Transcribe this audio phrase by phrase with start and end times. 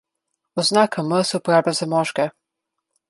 [0.61, 2.27] Oznaka M se uporablja za moške.